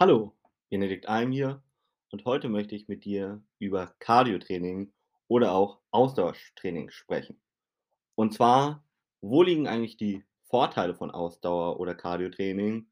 [0.00, 0.32] Hallo,
[0.70, 1.60] Benedikt Alm hier
[2.12, 4.92] und heute möchte ich mit dir über Cardiotraining
[5.26, 7.40] oder auch Ausdauertraining sprechen.
[8.14, 8.84] Und zwar,
[9.22, 12.86] wo liegen eigentlich die Vorteile von Ausdauer oder Cardiotraining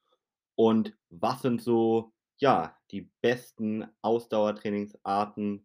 [0.57, 5.65] und was sind so, ja, die besten Ausdauertrainingsarten,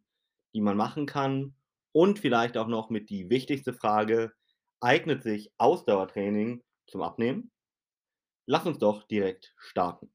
[0.54, 1.56] die man machen kann?
[1.92, 4.32] Und vielleicht auch noch mit die wichtigste Frage,
[4.80, 7.50] eignet sich Ausdauertraining zum Abnehmen?
[8.46, 10.14] Lass uns doch direkt starten.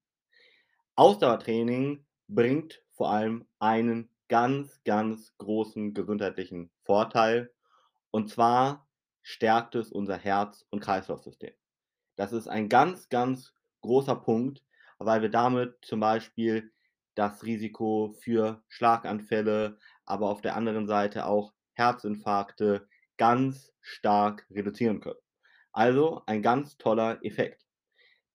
[0.96, 7.52] Ausdauertraining bringt vor allem einen ganz, ganz großen gesundheitlichen Vorteil.
[8.10, 8.88] Und zwar
[9.23, 11.52] stärkt es unser Herz- und Kreislaufsystem.
[12.16, 14.64] Das ist ein ganz, ganz großer Punkt,
[14.98, 16.73] weil wir damit zum Beispiel
[17.15, 25.20] das Risiko für Schlaganfälle, aber auf der anderen Seite auch Herzinfarkte ganz stark reduzieren können.
[25.73, 27.66] Also ein ganz toller Effekt.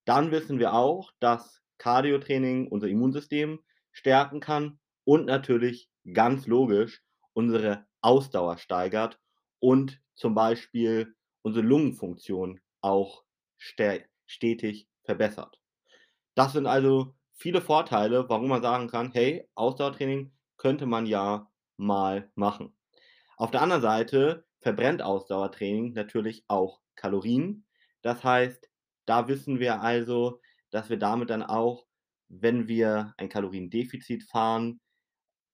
[0.06, 3.60] Dann wissen wir auch, dass Cardiotraining unser Immunsystem
[3.92, 7.02] stärken kann und natürlich ganz logisch
[7.34, 9.20] unsere Ausdauer steigert
[9.60, 13.24] und zum Beispiel unsere Lungenfunktion auch
[13.58, 15.60] stetig verbessert.
[16.36, 22.32] Das sind also viele Vorteile, warum man sagen kann, hey, Ausdauertraining könnte man ja mal
[22.36, 22.78] machen.
[23.38, 27.66] Auf der anderen Seite verbrennt Ausdauertraining natürlich auch Kalorien.
[28.04, 28.70] Das heißt,
[29.08, 31.86] da wissen wir also, dass wir damit dann auch,
[32.30, 34.80] wenn wir ein Kaloriendefizit fahren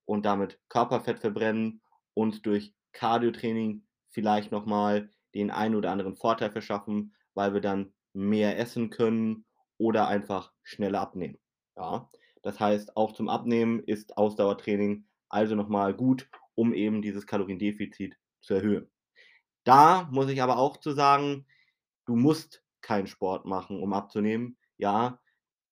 [0.05, 1.81] und damit Körperfett verbrennen,
[2.13, 8.57] uns durch Cardiotraining vielleicht nochmal den einen oder anderen Vorteil verschaffen, weil wir dann mehr
[8.57, 9.45] essen können
[9.77, 11.37] oder einfach schneller abnehmen.
[11.75, 12.09] Ja,
[12.41, 18.55] das heißt, auch zum Abnehmen ist Ausdauertraining also nochmal gut, um eben dieses Kaloriendefizit zu
[18.55, 18.89] erhöhen.
[19.63, 21.45] Da muss ich aber auch zu sagen,
[22.05, 24.57] du musst keinen Sport machen, um abzunehmen.
[24.77, 25.19] Ja,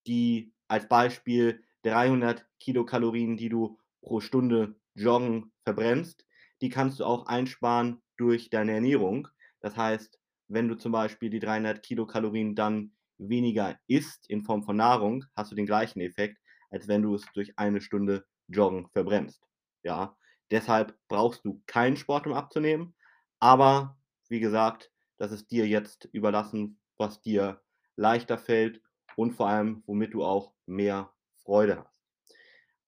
[0.07, 6.25] die als Beispiel 300 Kilokalorien, die du pro Stunde Joggen verbrennst,
[6.61, 9.27] die kannst du auch einsparen durch deine Ernährung.
[9.61, 14.75] Das heißt, wenn du zum Beispiel die 300 Kilokalorien dann weniger isst in Form von
[14.77, 16.39] Nahrung, hast du den gleichen Effekt,
[16.69, 19.41] als wenn du es durch eine Stunde Joggen verbrennst.
[19.83, 20.17] Ja,
[20.51, 22.95] deshalb brauchst du keinen Sport, um abzunehmen.
[23.39, 23.97] Aber
[24.29, 27.61] wie gesagt, das ist dir jetzt überlassen, was dir
[27.95, 28.81] leichter fällt
[29.15, 31.11] und vor allem, womit du auch mehr
[31.43, 32.01] Freude hast.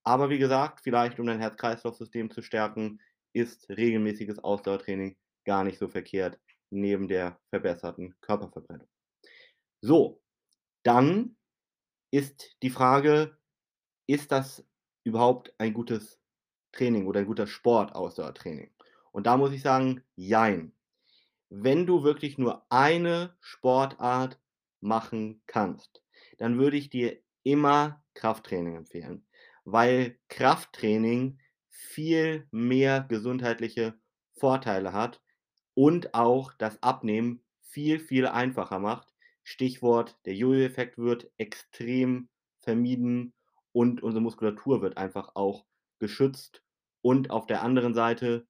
[0.04, 3.02] Aber wie gesagt, vielleicht um dein Herz-Kreislauf-System zu stärken,
[3.34, 6.40] ist regelmäßiges Ausdauertraining gar nicht so verkehrt
[6.70, 8.88] neben der verbesserten Körperverbrennung.
[9.82, 10.22] So,
[10.84, 11.36] dann
[12.12, 13.38] ist die Frage,
[14.08, 14.66] ist das
[15.04, 16.20] überhaupt ein gutes
[16.72, 18.72] Training oder ein guter Sport, Ausdauertraining?
[19.12, 20.74] Und da muss ich sagen, jein
[21.50, 24.40] wenn du wirklich nur eine Sportart
[24.82, 26.04] machen kannst,
[26.38, 29.28] dann würde ich dir immer Krafttraining empfehlen,
[29.66, 31.40] weil Krafttraining
[31.70, 34.00] viel mehr gesundheitliche
[34.36, 35.22] Vorteile hat
[35.74, 39.14] und auch das Abnehmen viel, viel einfacher macht.
[39.44, 43.34] Stichwort, der Jojo-Effekt wird extrem vermieden
[43.72, 45.66] und unsere Muskulatur wird einfach auch
[46.00, 46.64] geschützt.
[47.02, 48.48] Und auf der anderen Seite,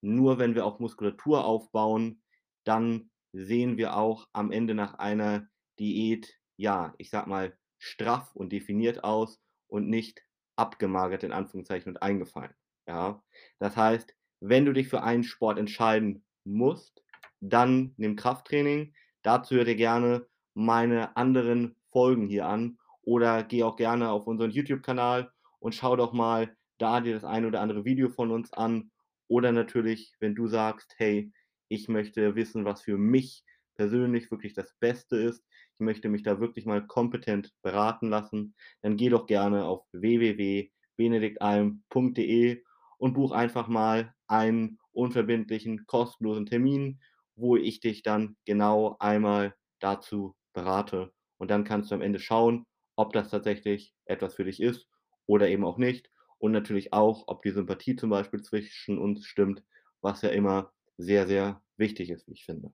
[0.00, 2.22] nur wenn wir auch Muskulatur aufbauen,
[2.64, 8.52] dann sehen wir auch am Ende nach einer Diät, ja, ich sag mal, straff und
[8.52, 10.22] definiert aus und nicht
[10.56, 12.52] abgemagert in Anführungszeichen und eingefallen.
[12.86, 13.22] Ja,
[13.58, 17.02] das heißt, wenn du dich für einen Sport entscheiden musst,
[17.40, 18.94] dann nimm Krafttraining.
[19.22, 24.50] Dazu hör dir gerne meine anderen Folgen hier an oder geh auch gerne auf unseren
[24.50, 28.90] YouTube-Kanal und schau doch mal da dir das ein oder andere Video von uns an.
[29.28, 31.32] Oder natürlich, wenn du sagst, hey,
[31.68, 33.44] ich möchte wissen, was für mich
[33.76, 35.42] persönlich wirklich das Beste ist.
[35.80, 38.54] Möchte mich da wirklich mal kompetent beraten lassen.
[38.82, 42.62] Dann geh doch gerne auf www.benediktalm.de
[42.98, 47.00] und buch einfach mal einen unverbindlichen, kostenlosen Termin,
[47.34, 51.12] wo ich dich dann genau einmal dazu berate.
[51.38, 52.66] Und dann kannst du am Ende schauen,
[52.96, 54.88] ob das tatsächlich etwas für dich ist
[55.26, 56.10] oder eben auch nicht.
[56.38, 59.62] Und natürlich auch, ob die Sympathie zum Beispiel zwischen uns stimmt,
[60.00, 62.72] was ja immer sehr, sehr wichtig ist, wie ich finde.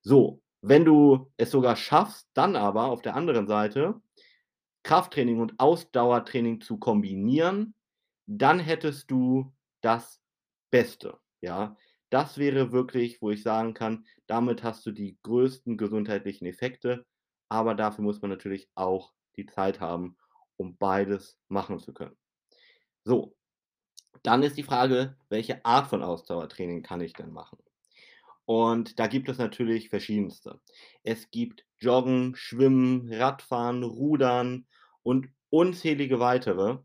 [0.00, 4.00] So, wenn du es sogar schaffst, dann aber auf der anderen Seite
[4.82, 7.74] Krafttraining und Ausdauertraining zu kombinieren,
[8.26, 10.20] dann hättest du das
[10.70, 11.18] Beste.
[11.40, 11.76] Ja,
[12.10, 17.06] das wäre wirklich, wo ich sagen kann, damit hast du die größten gesundheitlichen Effekte.
[17.48, 20.16] Aber dafür muss man natürlich auch die Zeit haben,
[20.56, 22.16] um beides machen zu können.
[23.04, 23.36] So,
[24.22, 27.58] dann ist die Frage, welche Art von Ausdauertraining kann ich denn machen?
[28.46, 30.60] Und da gibt es natürlich verschiedenste.
[31.02, 34.66] Es gibt Joggen, Schwimmen, Radfahren, Rudern
[35.02, 36.78] und unzählige weitere.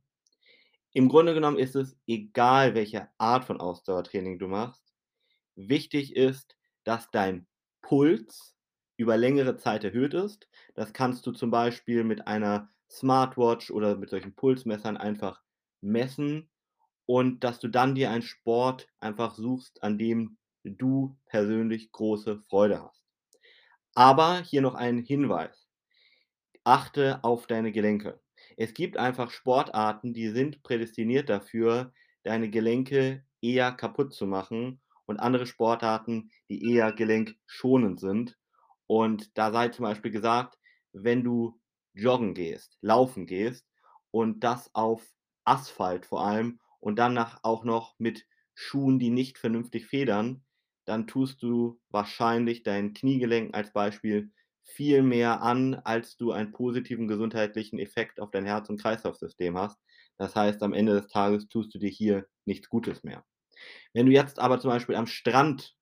[0.94, 4.84] Im Grunde genommen ist es egal, welche Art von Ausdauertraining du machst.
[5.56, 7.48] Wichtig ist, dass dein
[7.82, 8.56] Puls
[8.98, 10.48] über längere Zeit erhöht ist.
[10.74, 15.42] Das kannst du zum Beispiel mit einer Smartwatch oder mit solchen Pulsmessern einfach
[15.80, 16.50] messen
[17.06, 22.82] und dass du dann dir einen Sport einfach suchst, an dem du persönlich große Freude
[22.84, 23.04] hast.
[23.94, 25.68] Aber hier noch ein Hinweis.
[26.64, 28.20] Achte auf deine Gelenke.
[28.58, 31.94] Es gibt einfach Sportarten, die sind prädestiniert dafür,
[32.24, 38.38] deine Gelenke eher kaputt zu machen und andere Sportarten, die eher gelenkschonend sind.
[38.88, 40.58] Und da sei zum Beispiel gesagt,
[40.94, 41.60] wenn du
[41.94, 43.66] joggen gehst, laufen gehst
[44.12, 45.06] und das auf
[45.44, 50.44] Asphalt vor allem und dann auch noch mit Schuhen, die nicht vernünftig federn,
[50.92, 57.08] dann tust du wahrscheinlich dein Kniegelenk als Beispiel viel mehr an, als du einen positiven
[57.08, 59.80] gesundheitlichen Effekt auf dein Herz- und Kreislaufsystem hast.
[60.18, 63.24] Das heißt, am Ende des Tages tust du dir hier nichts Gutes mehr.
[63.94, 65.78] Wenn du jetzt aber zum Beispiel am Strand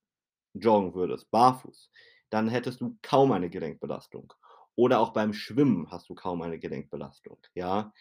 [0.53, 1.89] joggen würdest, barfuß,
[2.29, 4.31] dann hättest du kaum eine Gelenkbelastung.
[4.75, 7.39] Oder auch beim Schwimmen hast du kaum eine Gelenkbelastung.
[7.55, 7.93] Ja,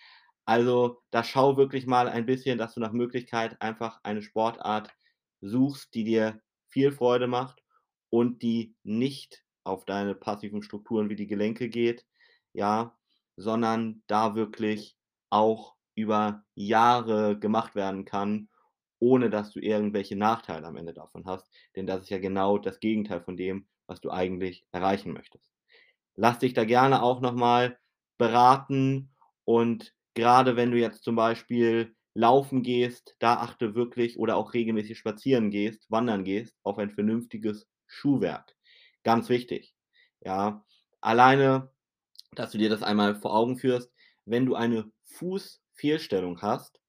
[0.45, 4.95] also da schau wirklich mal ein bisschen, dass du nach Möglichkeit einfach eine Sportart
[5.41, 6.43] suchst, die dir
[6.79, 7.61] viel Freude macht
[8.09, 12.07] und die nicht auf deine passiven Strukturen wie die Gelenke geht,
[12.53, 12.97] ja,
[13.37, 14.97] sondern da wirklich
[15.29, 18.49] auch über Jahre gemacht werden kann,
[19.01, 21.51] ohne dass du irgendwelche Nachteile am Ende davon hast.
[21.75, 25.51] Denn das ist ja genau das Gegenteil von dem, was du eigentlich erreichen möchtest.
[26.15, 27.77] Lass dich da gerne auch nochmal
[28.19, 29.11] beraten
[29.45, 34.99] und gerade wenn du jetzt zum Beispiel laufen gehst, da achte wirklich oder auch regelmäßig
[34.99, 38.57] spazieren gehst, wandern gehst, auf ein vernünftiges Schuhwerk.
[39.05, 39.77] Ganz wichtig.
[40.21, 40.65] Ja,
[41.01, 41.71] alleine,
[42.33, 43.93] dass du dir das einmal vor Augen führst,
[44.25, 46.81] wenn du eine Fußfehlstellung hast,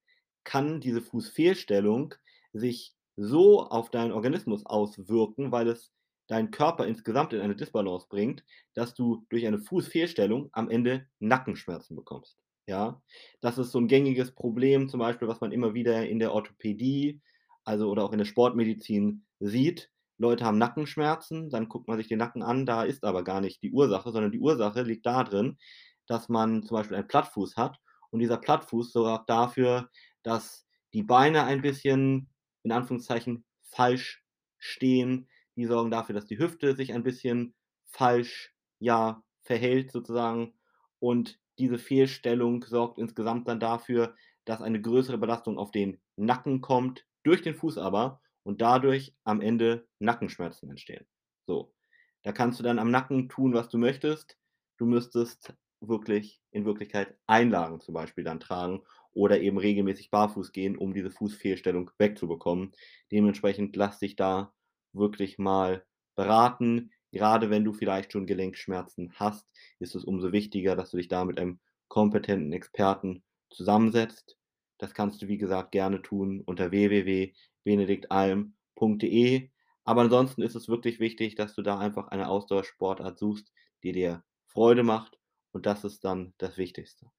[0.42, 2.14] kann diese Fußfehlstellung
[2.52, 5.92] sich so auf deinen Organismus auswirken, weil es
[6.26, 8.44] deinen Körper insgesamt in eine Disbalance bringt,
[8.74, 12.36] dass du durch eine Fußfehlstellung am Ende Nackenschmerzen bekommst.
[12.70, 13.02] Ja,
[13.40, 17.20] das ist so ein gängiges Problem, zum Beispiel, was man immer wieder in der Orthopädie,
[17.64, 19.90] also oder auch in der Sportmedizin sieht.
[20.18, 23.62] Leute haben Nackenschmerzen, dann guckt man sich den Nacken an, da ist aber gar nicht
[23.62, 25.58] die Ursache, sondern die Ursache liegt darin,
[26.06, 27.78] dass man zum Beispiel einen Plattfuß hat
[28.10, 29.90] und dieser Plattfuß sorgt dafür,
[30.22, 32.28] dass die Beine ein bisschen,
[32.62, 34.22] in Anführungszeichen, falsch
[34.58, 35.28] stehen.
[35.56, 37.54] Die sorgen dafür, dass die Hüfte sich ein bisschen
[37.86, 40.54] falsch, ja, verhält sozusagen
[41.00, 44.14] und diese Fehlstellung sorgt insgesamt dann dafür,
[44.44, 49.40] dass eine größere Belastung auf den Nacken kommt, durch den Fuß aber und dadurch am
[49.40, 51.06] Ende Nackenschmerzen entstehen.
[51.46, 51.74] So,
[52.22, 54.38] da kannst du dann am Nacken tun, was du möchtest.
[54.78, 58.82] Du müsstest wirklich in Wirklichkeit Einlagen zum Beispiel dann tragen
[59.12, 62.72] oder eben regelmäßig barfuß gehen, um diese Fußfehlstellung wegzubekommen.
[63.12, 64.52] Dementsprechend lass dich da
[64.92, 65.84] wirklich mal
[66.16, 66.92] beraten.
[67.12, 69.48] Gerade wenn du vielleicht schon Gelenkschmerzen hast,
[69.78, 74.36] ist es umso wichtiger, dass du dich da mit einem kompetenten Experten zusammensetzt.
[74.78, 79.50] Das kannst du, wie gesagt, gerne tun unter www.benediktalm.de.
[79.84, 83.50] Aber ansonsten ist es wirklich wichtig, dass du da einfach eine Ausdauersportart suchst,
[83.82, 85.18] die dir Freude macht.
[85.52, 87.10] Und das ist dann das Wichtigste.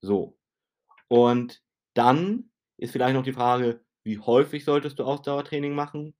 [0.00, 0.36] So.
[1.08, 1.62] Und
[1.94, 6.14] dann ist vielleicht noch die Frage, wie häufig solltest du Ausdauertraining machen?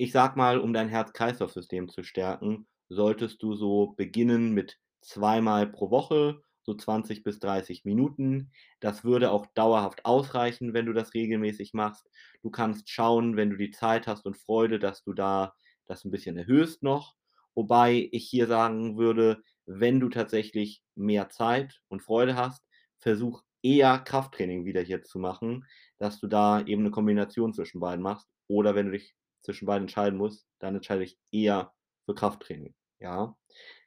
[0.00, 5.90] Ich sag mal, um dein Herz-Kreislauf-System zu stärken, solltest du so beginnen mit zweimal pro
[5.90, 8.52] Woche, so 20 bis 30 Minuten.
[8.80, 12.08] Das würde auch dauerhaft ausreichen, wenn du das regelmäßig machst.
[12.42, 15.52] Du kannst schauen, wenn du die Zeit hast und Freude, dass du da
[15.86, 17.16] das ein bisschen erhöhst noch.
[17.56, 22.64] Wobei ich hier sagen würde, wenn du tatsächlich mehr Zeit und Freude hast,
[23.00, 25.66] versuch eher Krafttraining wieder hier zu machen,
[25.98, 28.28] dass du da eben eine Kombination zwischen beiden machst.
[28.46, 32.74] Oder wenn du dich zwischen beiden entscheiden muss, dann entscheide ich eher für Krafttraining.
[33.00, 33.36] Ja.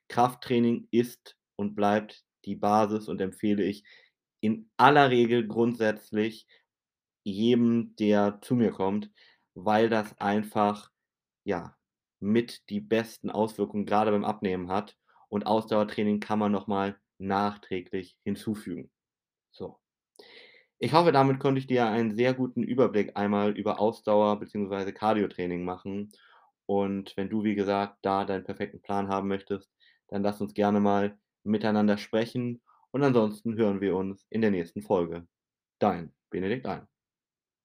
[0.08, 3.84] Krafttraining ist und bleibt die Basis und empfehle ich
[4.42, 6.48] in aller Regel grundsätzlich
[7.24, 9.12] jedem, der zu mir kommt,
[9.54, 10.92] weil das einfach
[11.44, 11.78] ja
[12.20, 14.98] mit die besten Auswirkungen gerade beim Abnehmen hat
[15.30, 18.92] und Ausdauertraining kann man noch mal nachträglich hinzufügen.
[19.52, 19.80] So.
[20.84, 24.92] Ich hoffe, damit konnte ich dir einen sehr guten Überblick einmal über Ausdauer bzw.
[24.92, 26.12] Cardiotraining machen.
[26.66, 29.72] Und wenn du, wie gesagt, da deinen perfekten Plan haben möchtest,
[30.08, 32.62] dann lass uns gerne mal miteinander sprechen.
[32.92, 35.28] Und ansonsten hören wir uns in der nächsten Folge.
[35.80, 36.91] Dein Benedikt Ein.